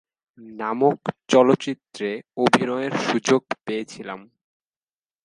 নামক 0.59 0.99
চলচ্চিত্রে 1.27 2.09
অভিনয়ের 2.37 2.93
সুযোগ 3.07 3.41
পেয়েছিলেন। 3.65 4.19